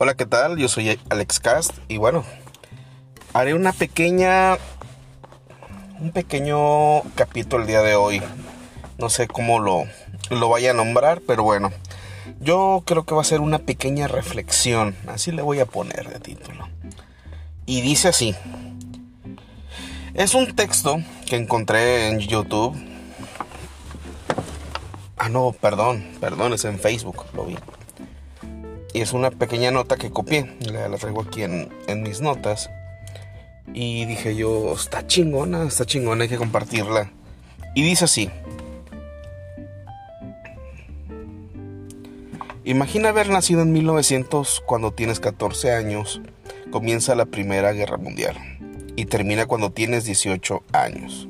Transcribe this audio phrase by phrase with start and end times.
[0.00, 0.56] Hola, ¿qué tal?
[0.58, 2.24] Yo soy Alex Cast y bueno,
[3.32, 4.56] haré una pequeña
[5.98, 8.22] un pequeño capítulo el día de hoy.
[8.96, 9.86] No sé cómo lo
[10.30, 11.72] lo vaya a nombrar, pero bueno,
[12.38, 16.20] yo creo que va a ser una pequeña reflexión, así le voy a poner de
[16.20, 16.68] título.
[17.66, 18.36] Y dice así:
[20.14, 22.80] Es un texto que encontré en YouTube.
[25.16, 27.56] Ah, no, perdón, perdón, es en Facebook, lo vi.
[28.94, 30.56] Y es una pequeña nota que copié.
[30.60, 32.70] La, traigo aquí en, en, mis notas.
[33.74, 37.12] Y dije yo, está chingona, está chingona, hay que compartirla.
[37.74, 38.30] Y dice así.
[42.64, 46.20] Imagina haber nacido en 1900 cuando tienes 14 años,
[46.70, 48.36] comienza la Primera Guerra Mundial
[48.94, 51.28] y termina cuando tienes 18 años,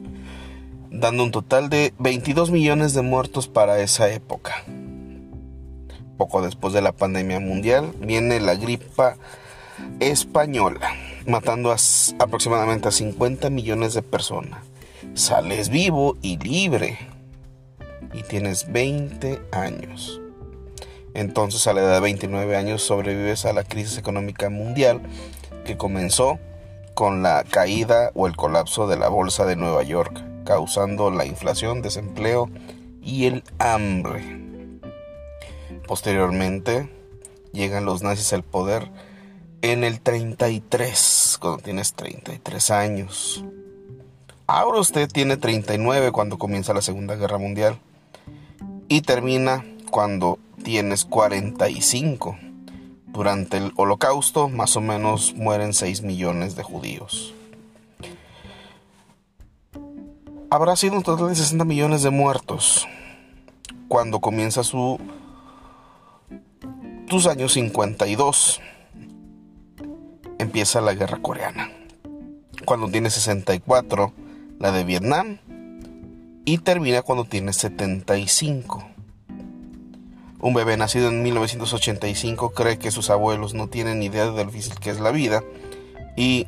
[0.90, 4.64] dando un total de 22 millones de muertos para esa época.
[6.18, 9.16] Poco después de la pandemia mundial viene la gripa
[10.00, 10.91] española,
[11.27, 11.77] matando a
[12.19, 14.61] aproximadamente a 50 millones de personas.
[15.14, 16.98] Sales vivo y libre
[18.12, 20.20] y tienes 20 años.
[21.14, 25.00] Entonces a la edad de 29 años sobrevives a la crisis económica mundial
[25.64, 26.41] que comenzó
[26.94, 31.80] con la caída o el colapso de la bolsa de Nueva York, causando la inflación,
[31.80, 32.50] desempleo
[33.00, 34.47] y el hambre.
[35.89, 36.91] Posteriormente
[37.55, 38.91] llegan los nazis al poder
[39.62, 43.42] en el 33, cuando tienes 33 años.
[44.47, 47.80] Ahora usted tiene 39 cuando comienza la Segunda Guerra Mundial
[48.89, 52.36] y termina cuando tienes 45.
[53.06, 57.34] Durante el holocausto más o menos mueren 6 millones de judíos.
[60.50, 62.86] Habrá sido un total de 60 millones de muertos
[63.89, 64.98] cuando comienza su
[67.09, 68.61] tus años 52
[70.39, 71.70] empieza la guerra coreana.
[72.64, 74.13] Cuando tiene 64,
[74.58, 75.39] la de Vietnam.
[76.45, 78.86] Y termina cuando tiene 75.
[80.41, 84.79] Un bebé nacido en 1985 cree que sus abuelos no tienen idea de lo difícil
[84.79, 85.42] que es la vida.
[86.17, 86.47] Y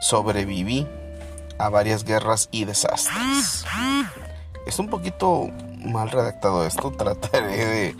[0.00, 0.86] sobreviví
[1.58, 3.64] a varias guerras y desastres.
[4.66, 5.48] Es un poquito
[5.78, 6.92] mal redactado esto.
[6.96, 7.96] Trataré de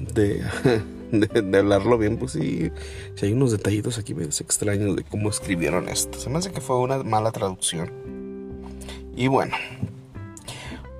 [1.12, 2.70] de, hablarlo bien, pues sí,
[3.14, 6.18] si hay unos detallitos aquí medio extraños de cómo escribieron esto.
[6.18, 7.90] Se me hace que fue una mala traducción.
[9.16, 9.56] Y bueno,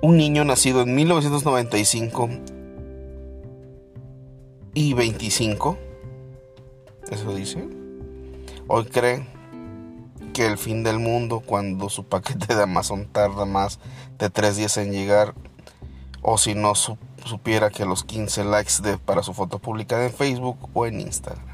[0.01, 2.29] un niño nacido en 1995
[4.73, 5.77] y 25,
[7.09, 7.67] eso dice,
[8.67, 9.27] hoy cree
[10.33, 13.79] que el fin del mundo cuando su paquete de Amazon tarda más
[14.17, 15.33] de tres días en llegar
[16.21, 20.13] o si no su supiera que los 15 likes de, para su foto publicada en
[20.13, 21.45] Facebook o en Instagram.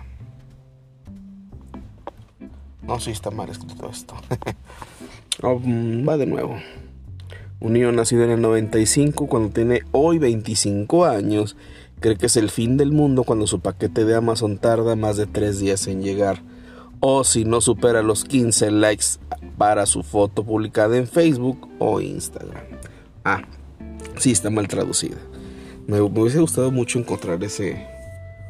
[2.81, 4.15] No, si está mal escrito esto.
[5.43, 6.57] Oh, mm, va de nuevo.
[7.59, 11.55] Un niño nacido en el 95, cuando tiene hoy 25 años,
[11.99, 15.27] cree que es el fin del mundo cuando su paquete de Amazon tarda más de
[15.27, 16.41] 3 días en llegar.
[17.01, 19.05] O si no supera los 15 likes
[19.59, 22.63] para su foto publicada en Facebook o Instagram.
[23.23, 23.43] Ah,
[24.17, 25.17] sí está mal traducida.
[25.87, 27.87] Me, hubiese gustado mucho encontrar ese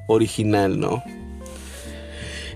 [0.08, 1.04] original, ¿no?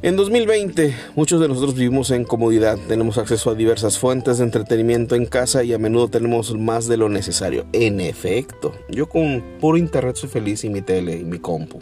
[0.01, 5.13] En 2020, muchos de nosotros vivimos en comodidad, tenemos acceso a diversas fuentes de entretenimiento
[5.13, 7.67] en casa y a menudo tenemos más de lo necesario.
[7.73, 11.77] En efecto, yo con puro internet soy feliz y mi tele y mi compu.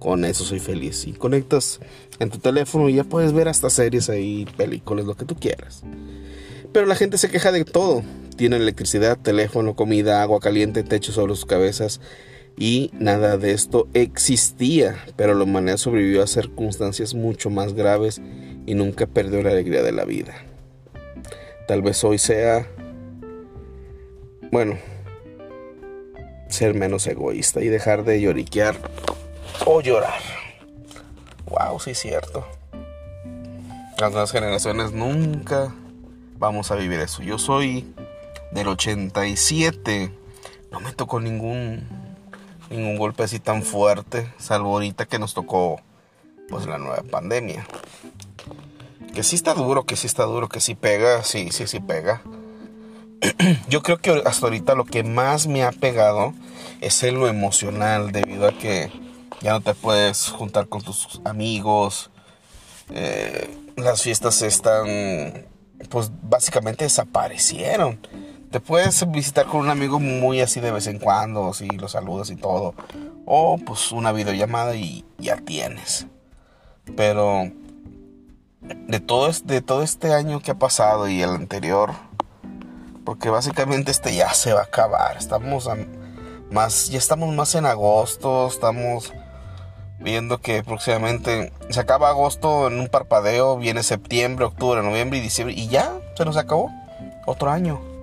[0.00, 1.06] Con eso soy feliz.
[1.06, 1.78] Y conectas
[2.18, 5.84] en tu teléfono y ya puedes ver hasta series ahí, películas, lo que tú quieras.
[6.72, 8.02] Pero la gente se queja de todo
[8.34, 12.00] tienen electricidad, teléfono, comida, agua caliente, techo sobre sus cabezas
[12.56, 18.20] y nada de esto existía, pero la humanidad sobrevivió a circunstancias mucho más graves
[18.66, 20.34] y nunca perdió la alegría de la vida.
[21.66, 22.68] Tal vez hoy sea,
[24.52, 24.78] bueno,
[26.48, 28.76] ser menos egoísta y dejar de lloriquear
[29.66, 30.20] o llorar.
[31.46, 32.46] Wow, sí es cierto.
[33.98, 35.74] Las nuevas generaciones nunca
[36.38, 37.22] vamos a vivir eso.
[37.22, 37.86] Yo soy
[38.54, 40.12] del 87
[40.70, 41.86] no me tocó ningún
[42.70, 45.80] ningún golpe así tan fuerte, salvo ahorita que nos tocó
[46.48, 47.66] pues la nueva pandemia.
[49.14, 52.22] Que sí está duro, que sí está duro, que sí pega, sí, sí, sí pega.
[53.68, 56.34] Yo creo que hasta ahorita lo que más me ha pegado
[56.80, 58.90] es en lo emocional, debido a que
[59.40, 62.10] ya no te puedes juntar con tus amigos.
[62.90, 65.46] Eh, las fiestas están,
[65.88, 68.00] pues básicamente desaparecieron
[68.54, 72.30] te puedes visitar con un amigo muy así de vez en cuando, si lo saludas
[72.30, 72.76] y todo.
[73.26, 76.06] O pues una videollamada y ya tienes.
[76.96, 77.50] Pero
[78.60, 81.94] de todo, de todo este año que ha pasado y el anterior,
[83.04, 85.16] porque básicamente este ya se va a acabar.
[85.16, 85.68] Estamos
[86.52, 89.12] más, ya estamos más en agosto, estamos
[89.98, 95.56] viendo que próximamente se acaba agosto en un parpadeo, viene septiembre, octubre, noviembre y diciembre
[95.58, 96.70] y ya se nos acabó
[97.26, 97.93] otro año.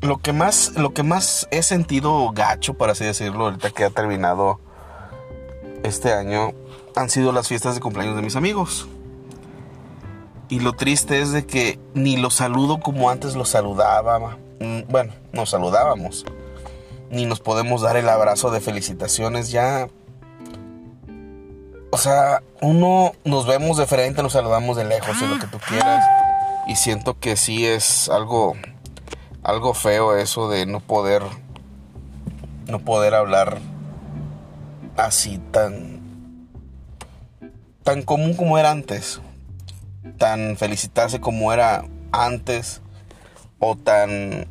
[0.00, 3.90] Lo que más, lo que más he sentido gacho, por así decirlo, ahorita que ha
[3.90, 4.58] terminado
[5.82, 6.52] este año,
[6.96, 8.88] han sido las fiestas de cumpleaños de mis amigos.
[10.48, 14.38] Y lo triste es de que ni los saludo como antes los saludaba.
[14.58, 16.24] Mm, bueno, nos saludábamos.
[17.10, 19.88] Ni nos podemos dar el abrazo de felicitaciones ya.
[21.92, 25.58] O sea, uno nos vemos de frente, nos saludamos de lejos y lo que tú
[25.68, 26.04] quieras.
[26.66, 28.54] Y siento que sí es algo
[29.42, 31.22] algo feo eso de no poder
[32.68, 33.58] no poder hablar
[34.96, 36.00] así tan
[37.82, 39.20] tan común como era antes
[40.18, 42.82] tan felicitarse como era antes
[43.58, 44.46] o tan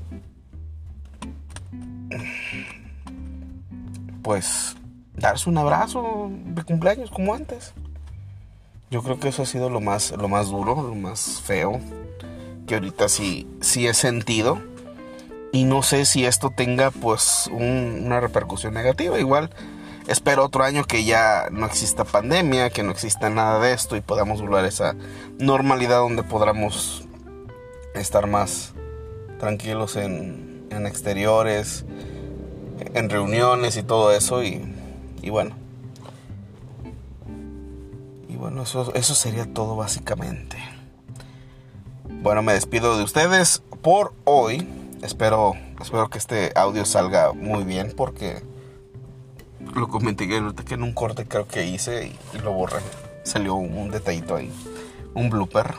[4.24, 4.76] pues
[5.16, 7.74] darse un abrazo de cumpleaños como antes.
[8.92, 11.80] Yo creo que eso ha sido lo más lo más duro lo más feo
[12.66, 14.60] que ahorita sí sí he sentido
[15.52, 19.20] y no sé si esto tenga pues una repercusión negativa.
[19.20, 19.50] Igual
[20.08, 24.02] espero otro año que ya no exista pandemia, que no exista nada de esto y
[24.02, 24.96] podamos volver a esa
[25.38, 27.04] normalidad donde podamos
[27.96, 28.74] estar más
[29.40, 31.86] tranquilos en, en exteriores,
[32.94, 34.62] en reuniones y todo eso y,
[35.22, 35.56] y bueno.
[38.28, 40.58] Y bueno, eso, eso sería todo básicamente.
[42.22, 44.68] Bueno, me despido de ustedes por hoy.
[45.02, 48.44] Espero, espero que este audio salga muy bien porque
[49.74, 52.80] lo comenté que en un corte creo que hice y, lo borré.
[53.24, 54.52] Salió un, detallito ahí,
[55.14, 55.74] un blooper.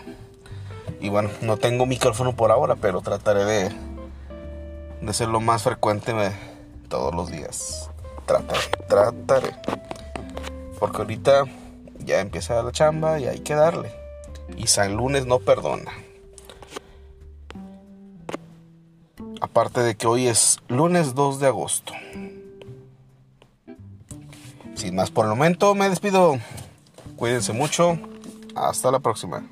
[1.00, 3.72] Y bueno, no tengo micrófono por ahora, pero trataré de,
[5.02, 6.14] de ser lo más frecuente
[6.88, 7.90] todos los días.
[8.24, 9.54] Trataré, trataré.
[10.78, 11.44] Porque ahorita
[11.98, 13.92] ya empieza la chamba y hay que darle.
[14.56, 15.92] Y San Lunes no perdona.
[19.40, 21.92] Aparte de que hoy es lunes 2 de agosto.
[24.74, 26.38] Sin más por el momento, me despido.
[27.16, 27.98] Cuídense mucho.
[28.54, 29.44] Hasta la próxima.